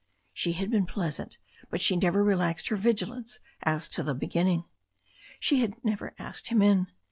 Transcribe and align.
She 0.33 0.53
had 0.53 0.71
been 0.71 0.87
pleasant, 0.87 1.37
but 1.69 1.79
she 1.79 1.95
never 1.95 2.23
relaxed 2.23 2.69
her 2.69 2.75
vigilance 2.75 3.37
as 3.61 3.87
to 3.89 4.01
the 4.01 4.15
beginning. 4.15 4.63
She 5.39 5.59
had 5.59 5.75
never 5.85 6.15
asked 6.17 6.47
him 6.47 6.63
in. 6.63 6.87